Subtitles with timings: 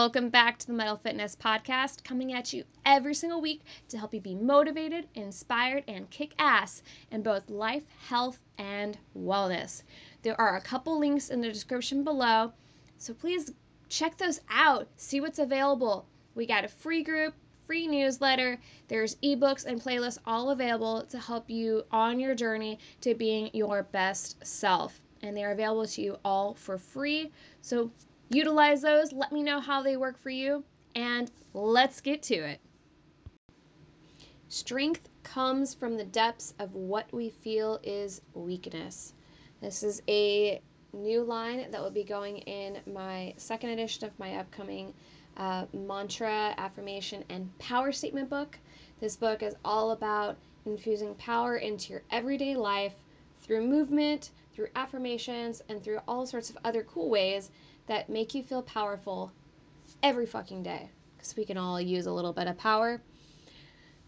[0.00, 4.14] Welcome back to the Metal Fitness Podcast, coming at you every single week to help
[4.14, 9.82] you be motivated, inspired, and kick ass in both life, health, and wellness.
[10.22, 12.52] There are a couple links in the description below,
[12.98, 13.50] so please
[13.88, 16.06] check those out, see what's available.
[16.36, 17.34] We got a free group,
[17.66, 23.16] free newsletter, there's ebooks and playlists all available to help you on your journey to
[23.16, 25.00] being your best self.
[25.22, 27.32] And they're available to you all for free.
[27.62, 27.90] So
[28.30, 30.64] utilize those, let me know how they work for you,
[30.94, 32.60] and let's get to it.
[34.48, 39.12] Strength comes from the depths of what we feel is weakness.
[39.60, 40.60] This is a
[40.92, 44.94] new line that will be going in my second edition of my upcoming
[45.36, 48.58] uh, mantra, affirmation, and power statement book.
[49.00, 52.94] This book is all about infusing power into your everyday life
[53.40, 57.50] through movement, through affirmations, and through all sorts of other cool ways
[57.88, 59.32] that make you feel powerful
[60.02, 63.02] every fucking day because we can all use a little bit of power.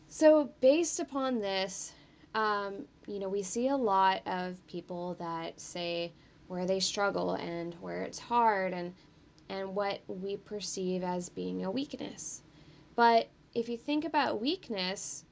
[0.09, 1.93] So, based upon this,
[2.35, 6.13] um, you know, we see a lot of people that say
[6.47, 8.95] where they struggle and where it's hard and
[9.49, 12.43] and what we perceive as being a weakness.
[12.95, 15.25] But if you think about weakness,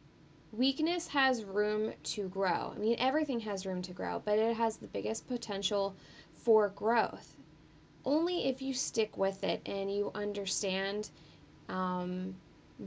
[0.51, 2.73] weakness has room to grow.
[2.75, 5.95] I mean, everything has room to grow, but it has the biggest potential
[6.33, 7.37] for growth
[8.09, 11.11] only if you stick with it and you understand
[11.69, 12.35] um,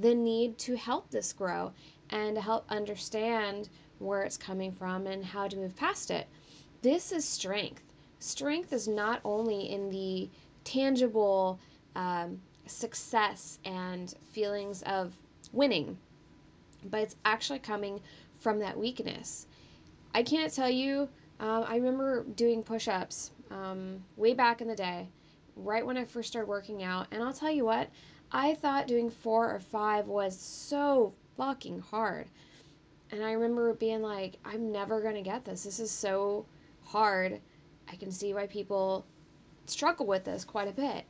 [0.02, 1.72] the need to help this grow
[2.10, 6.28] and to help understand where it's coming from and how to move past it.
[6.82, 7.84] This is strength.
[8.18, 10.28] Strength is not only in the
[10.64, 11.60] tangible
[11.96, 15.14] um, success and feelings of
[15.54, 16.00] winning,
[16.90, 18.02] but it's actually coming
[18.40, 19.46] from that weakness.
[20.16, 24.76] I can't tell you, um, I remember doing push ups um, way back in the
[24.76, 25.08] day,
[25.56, 27.08] right when I first started working out.
[27.12, 27.90] And I'll tell you what,
[28.32, 32.28] I thought doing four or five was so fucking hard.
[33.12, 35.64] And I remember being like, I'm never going to get this.
[35.64, 36.46] This is so
[36.86, 37.42] hard.
[37.90, 39.06] I can see why people
[39.66, 41.04] struggle with this quite a bit.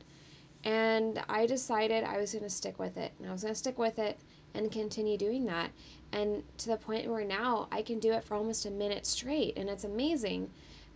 [0.64, 3.12] And I decided I was going to stick with it.
[3.18, 4.18] And I was going to stick with it
[4.54, 5.70] and continue doing that.
[6.12, 9.56] And to the point where now I can do it for almost a minute straight.
[9.56, 10.50] And it's amazing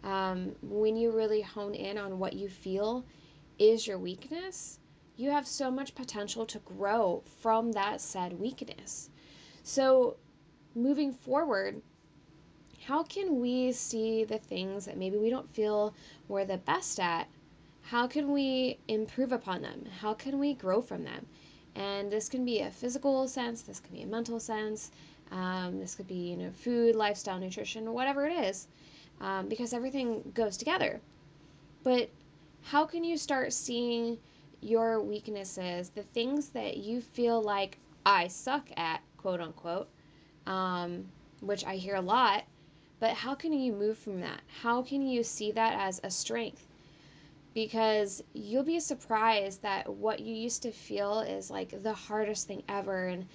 [0.04, 3.04] um, when you really hone in on what you feel
[3.58, 4.78] is your weakness,
[5.16, 9.10] you have so much potential to grow from that said weakness.
[9.62, 10.16] So,
[10.74, 11.80] moving forward,
[12.84, 15.94] how can we see the things that maybe we don't feel
[16.28, 17.28] we're the best at?
[17.82, 19.86] How can we improve upon them?
[20.00, 21.26] How can we grow from them?
[21.74, 24.90] And this can be a physical sense, this can be a mental sense,
[25.30, 28.68] um, this could be you know food, lifestyle, nutrition, whatever it is
[29.20, 31.00] um, because everything goes together.
[31.82, 32.10] But
[32.62, 34.18] how can you start seeing
[34.60, 39.88] your weaknesses, the things that you feel like I suck at, quote unquote,
[40.46, 41.06] um,
[41.40, 42.44] which I hear a lot,
[42.98, 44.40] but how can you move from that?
[44.62, 46.66] How can you see that as a strength?
[47.54, 52.62] Because you'll be surprised that what you used to feel is like the hardest thing
[52.68, 53.06] ever.
[53.06, 53.26] And,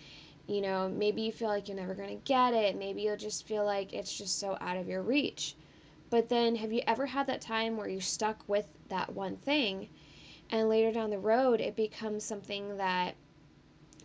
[0.47, 2.77] you know, maybe you feel like you're never going to get it.
[2.77, 5.55] Maybe you'll just feel like it's just so out of your reach.
[6.11, 9.87] But then, have you ever had that time where you're stuck with that one thing
[10.49, 13.15] and later down the road it becomes something that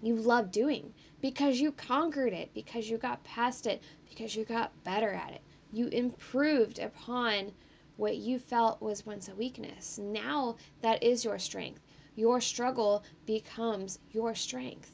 [0.00, 4.84] you love doing because you conquered it, because you got past it, because you got
[4.84, 5.40] better at it?
[5.72, 7.50] You improved upon
[7.96, 9.98] what you felt was once a weakness.
[9.98, 11.80] Now that is your strength.
[12.14, 14.92] Your struggle becomes your strength.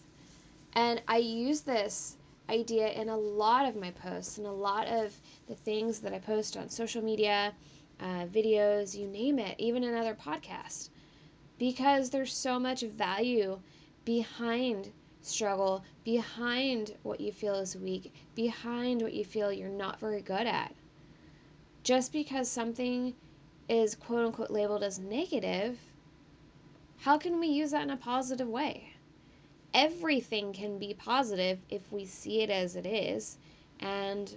[0.73, 2.17] And I use this
[2.49, 6.19] idea in a lot of my posts and a lot of the things that I
[6.19, 7.55] post on social media,
[8.01, 10.91] uh, videos, you name it, even another podcast.
[11.59, 13.61] Because there's so much value
[14.05, 20.21] behind struggle, behind what you feel is weak, behind what you feel you're not very
[20.21, 20.75] good at.
[21.85, 23.15] Just because something
[23.69, 25.79] is quote unquote labeled as negative,
[26.99, 28.92] how can we use that in a positive way?
[29.75, 33.39] Everything can be positive if we see it as it is
[33.81, 34.37] and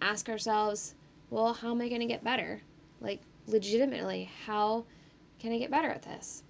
[0.00, 0.94] ask ourselves,
[1.30, 2.60] well, how am I going to get better?
[3.00, 4.84] Like, legitimately, how
[5.38, 6.42] can I get better at this?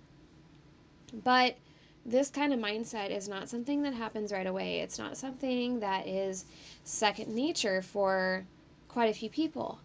[1.25, 1.57] But
[2.05, 4.81] this kind of mindset is not something that happens right away.
[4.81, 6.45] It's not something that is
[6.85, 8.45] second nature for
[8.89, 9.79] quite a few people.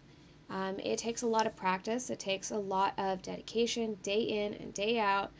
[0.50, 4.54] Um, it takes a lot of practice, it takes a lot of dedication day in
[4.54, 5.30] and day out.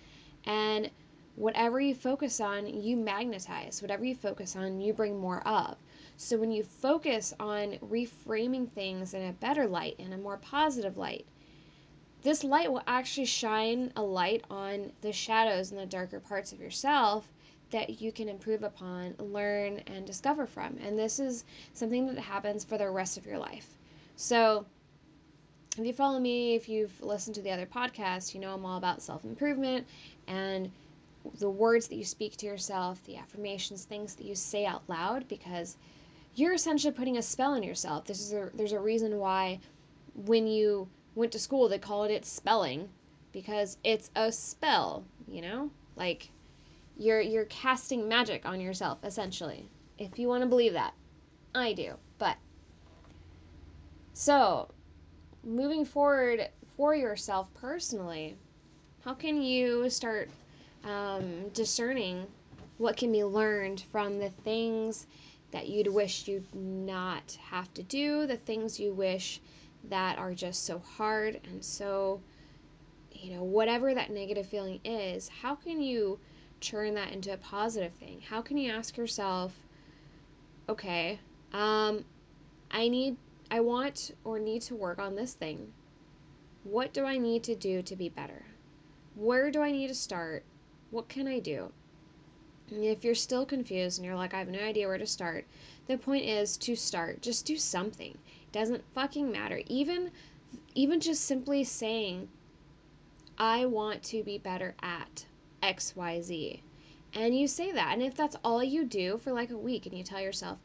[0.45, 0.91] And
[1.39, 3.81] whatever you focus on, you magnetize.
[3.81, 5.77] Whatever you focus on, you bring more of.
[6.17, 10.99] So when you focus on reframing things in a better light, in a more positive
[10.99, 11.27] light,
[12.23, 16.61] this light will actually shine a light on the shadows and the darker parts of
[16.61, 17.33] yourself
[17.71, 20.77] that you can improve upon, learn, and discover from.
[20.79, 23.77] And this is something that happens for the rest of your life.
[24.17, 24.67] So,
[25.77, 28.79] if you follow me, if you've listened to the other podcasts, you know I'm all
[28.79, 29.87] about self improvement
[30.27, 30.73] and
[31.39, 35.29] the words that you speak to yourself, the affirmations, things that you say out loud,
[35.29, 35.77] because
[36.35, 38.05] you're essentially putting a spell on yourself.
[38.05, 39.61] This is a, there's a reason why
[40.15, 42.89] when you went to school they called it spelling
[43.33, 45.71] because it's a spell, you know?
[45.97, 46.31] Like
[46.97, 49.69] you're you're casting magic on yourself essentially.
[49.99, 50.95] If you want to believe that.
[51.55, 51.95] I do.
[52.19, 52.37] But
[54.13, 54.69] so,
[55.45, 58.37] moving forward for yourself personally,
[59.05, 60.31] how can you start
[60.85, 62.27] um, discerning
[62.79, 65.07] what can be learned from the things
[65.51, 69.41] that you'd wish you'd not have to do, the things you wish
[69.89, 72.21] that are just so hard and so,
[73.13, 76.19] you know, whatever that negative feeling is, how can you
[76.61, 78.21] turn that into a positive thing?
[78.21, 79.55] How can you ask yourself,
[80.69, 81.19] okay,
[81.53, 82.05] um,
[82.71, 83.17] I need
[83.51, 85.73] I want or need to work on this thing.
[86.65, 88.45] What do I need to do to be better?
[89.15, 90.45] Where do I need to start?
[90.91, 91.73] What can I do?
[92.71, 95.47] If you're still confused and you're like, I have no idea where to start,
[95.87, 97.23] the point is to start.
[97.23, 98.13] Just do something.
[98.13, 99.63] It doesn't fucking matter.
[99.67, 100.11] Even
[100.75, 102.29] even just simply saying,
[103.37, 105.27] I want to be better at
[105.63, 106.61] XYZ.
[107.13, 107.93] And you say that.
[107.93, 110.59] And if that's all you do for like a week and you tell yourself,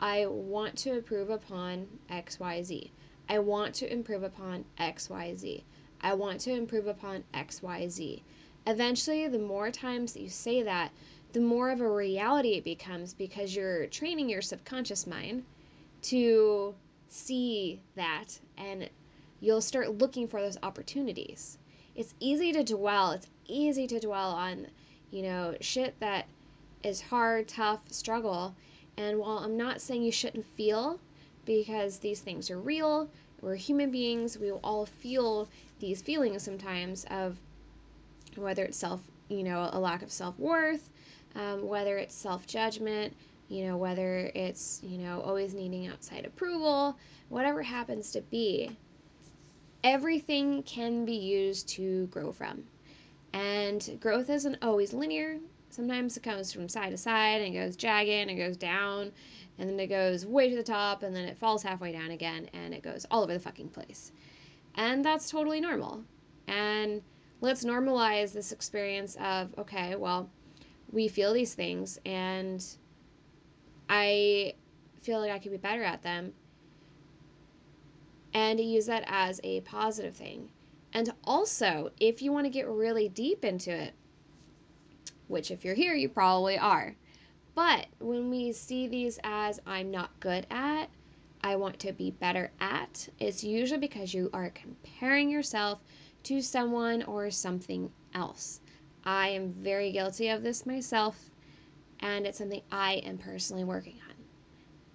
[0.00, 2.90] I want to improve upon XYZ.
[3.28, 5.62] I want to improve upon XYZ.
[6.00, 8.22] I want to improve upon XYZ.
[8.66, 10.90] Eventually, the more times that you say that,
[11.32, 15.44] the more of a reality it becomes because you're training your subconscious mind
[16.02, 16.74] to
[17.08, 18.88] see that and
[19.40, 21.58] you'll start looking for those opportunities.
[21.94, 24.66] It's easy to dwell, it's easy to dwell on,
[25.10, 26.26] you know, shit that
[26.82, 28.54] is hard, tough, struggle
[28.98, 30.98] and while I'm not saying you shouldn't feel,
[31.44, 33.10] because these things are real,
[33.42, 35.48] we're human beings, we will all feel
[35.80, 37.38] these feelings sometimes of
[38.42, 40.90] whether it's self, you know, a lack of self worth,
[41.34, 43.14] um, whether it's self judgment,
[43.48, 46.96] you know, whether it's, you know, always needing outside approval,
[47.28, 48.76] whatever happens to be,
[49.84, 52.64] everything can be used to grow from.
[53.32, 55.38] And growth isn't always linear.
[55.70, 59.12] Sometimes it comes from side to side and it goes jagged and it goes down
[59.58, 62.48] and then it goes way to the top and then it falls halfway down again
[62.52, 64.12] and it goes all over the fucking place.
[64.74, 66.02] And that's totally normal.
[66.48, 67.02] And
[67.40, 70.30] let's normalize this experience of okay, well,
[70.92, 72.64] we feel these things and
[73.88, 74.54] I
[75.02, 76.32] feel like I could be better at them.
[78.34, 80.50] And use that as a positive thing.
[80.92, 83.94] And also, if you want to get really deep into it,
[85.28, 86.94] which if you're here, you probably are.
[87.54, 90.90] But when we see these as I'm not good at,
[91.42, 95.80] I want to be better at, it's usually because you are comparing yourself
[96.26, 98.60] to someone or something else.
[99.04, 101.30] I am very guilty of this myself,
[102.00, 104.14] and it's something I am personally working on.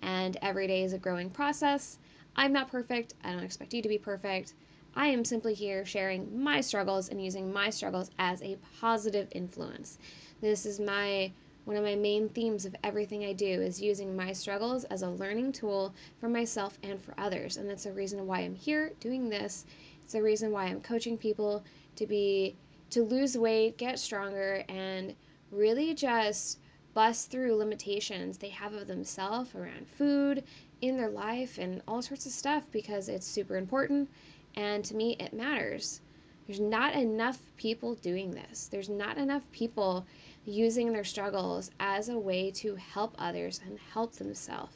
[0.01, 1.99] And every day is a growing process.
[2.35, 3.13] I'm not perfect.
[3.23, 4.55] I don't expect you to be perfect.
[4.93, 9.97] I am simply here sharing my struggles and using my struggles as a positive influence.
[10.41, 11.31] This is my
[11.63, 15.09] one of my main themes of everything I do is using my struggles as a
[15.09, 17.55] learning tool for myself and for others.
[17.55, 19.65] And that's the reason why I'm here doing this.
[20.03, 21.63] It's the reason why I'm coaching people
[21.95, 22.55] to be
[22.89, 25.15] to lose weight, get stronger and
[25.51, 26.59] really just
[26.93, 30.43] bust through limitations they have of themselves around food,
[30.81, 34.09] in their life and all sorts of stuff because it's super important
[34.55, 36.01] and to me, it matters.
[36.45, 38.67] There's not enough people doing this.
[38.67, 40.05] There's not enough people
[40.45, 44.75] using their struggles as a way to help others and help themselves.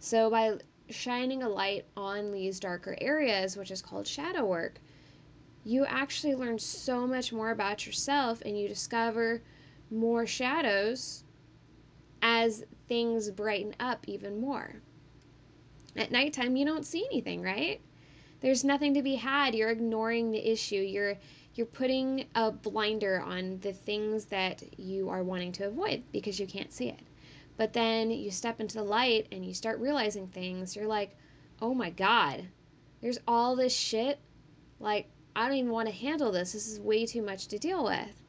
[0.00, 0.58] So, by
[0.90, 4.80] shining a light on these darker areas, which is called shadow work,
[5.64, 9.42] you actually learn so much more about yourself and you discover
[9.90, 11.24] more shadows
[12.22, 14.76] as things brighten up even more.
[15.96, 17.80] At nighttime, you don't see anything, right?
[18.40, 19.54] there's nothing to be had.
[19.54, 20.76] You're ignoring the issue.
[20.76, 21.16] You're
[21.54, 26.46] you're putting a blinder on the things that you are wanting to avoid because you
[26.46, 27.00] can't see it.
[27.58, 30.76] But then you step into the light and you start realizing things.
[30.76, 31.16] You're like,
[31.60, 32.46] "Oh my god.
[33.00, 34.20] There's all this shit.
[34.78, 36.52] Like I don't even want to handle this.
[36.52, 38.22] This is way too much to deal with."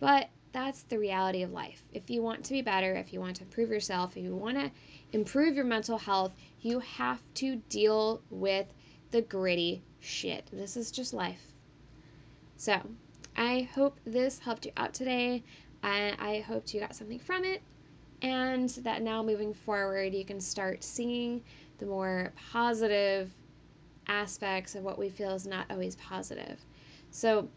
[0.00, 1.84] But that's the reality of life.
[1.92, 4.56] If you want to be better, if you want to improve yourself, if you want
[4.56, 4.70] to
[5.12, 8.72] improve your mental health, you have to deal with
[9.10, 10.48] the gritty shit.
[10.50, 11.52] This is just life.
[12.56, 12.80] So,
[13.36, 15.44] I hope this helped you out today.
[15.82, 17.60] I, I hope you got something from it
[18.22, 21.42] and that now moving forward you can start seeing
[21.78, 23.30] the more positive
[24.08, 26.58] aspects of what we feel is not always positive.
[27.10, 27.48] So,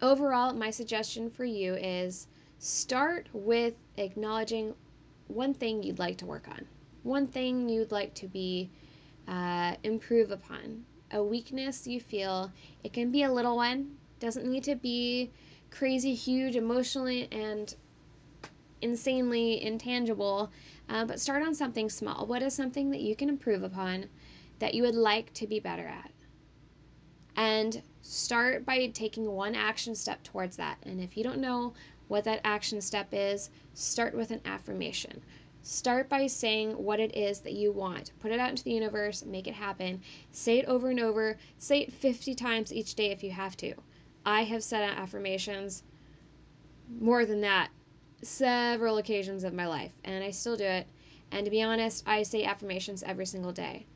[0.00, 4.74] overall, my suggestion for you is start with acknowledging
[5.28, 6.66] one thing you'd like to work on,
[7.02, 8.70] one thing you'd like to be
[9.28, 12.50] uh, improve upon, a weakness you feel.
[12.84, 15.30] It can be a little one, doesn't need to be
[15.70, 17.74] crazy huge emotionally and
[18.82, 20.50] insanely intangible,
[20.88, 22.26] uh, but start on something small.
[22.26, 24.06] What is something that you can improve upon
[24.58, 26.10] that you would like to be better at?
[27.36, 30.78] And start by taking one action step towards that.
[30.82, 31.74] And if you don't know
[32.08, 35.22] what that action step is, start with an affirmation.
[35.62, 38.12] Start by saying what it is that you want.
[38.18, 40.02] Put it out into the universe, make it happen.
[40.32, 41.36] Say it over and over.
[41.58, 43.74] Say it 50 times each day if you have to.
[44.24, 45.82] I have said affirmations
[46.98, 47.70] more than that
[48.22, 50.86] several occasions of my life, and I still do it.
[51.32, 53.86] And to be honest, I say affirmations every single day.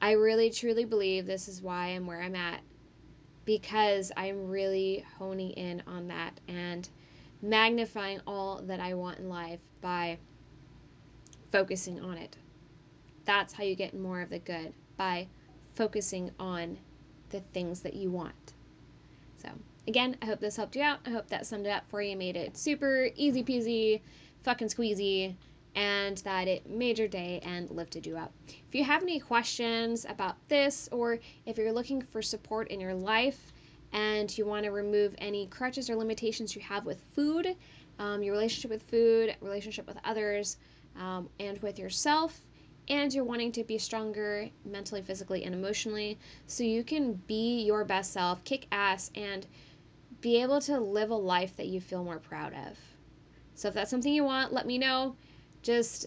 [0.00, 2.60] I really truly believe this is why I'm where I'm at
[3.44, 6.88] because I'm really honing in on that and
[7.42, 10.18] magnifying all that I want in life by
[11.52, 12.36] focusing on it.
[13.24, 15.28] That's how you get more of the good by
[15.74, 16.78] focusing on
[17.30, 18.54] the things that you want.
[19.36, 19.50] So,
[19.86, 21.00] again, I hope this helped you out.
[21.06, 24.00] I hope that summed it up for you, made it super easy peasy,
[24.42, 25.34] fucking squeezy,
[25.74, 28.32] and that it made your day and lifted you up.
[28.48, 32.94] If you have any questions about this, or if you're looking for support in your
[32.94, 33.52] life
[33.92, 37.56] and you want to remove any crutches or limitations you have with food,
[37.98, 40.56] um, your relationship with food, relationship with others,
[40.96, 42.40] um, and with yourself,
[42.88, 47.84] and you're wanting to be stronger mentally, physically, and emotionally, so you can be your
[47.84, 49.46] best self, kick ass, and
[50.24, 52.78] be able to live a life that you feel more proud of.
[53.54, 55.16] So if that's something you want, let me know.
[55.62, 56.06] Just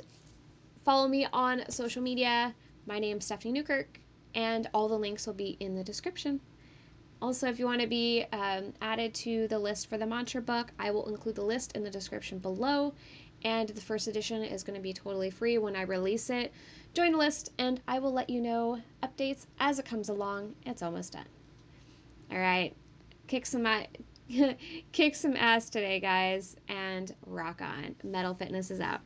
[0.83, 2.55] follow me on social media.
[2.87, 3.99] My name's Stephanie Newkirk,
[4.33, 6.41] and all the links will be in the description.
[7.21, 10.71] Also, if you want to be um, added to the list for the mantra book,
[10.79, 12.95] I will include the list in the description below.
[13.43, 16.51] And the first edition is going to be totally free when I release it.
[16.95, 20.55] Join the list, and I will let you know updates as it comes along.
[20.65, 21.27] It's almost done.
[22.31, 22.75] All right,
[23.27, 23.67] kick some
[24.91, 27.95] kick some ass today, guys, and rock on.
[28.03, 29.01] Metal Fitness is out.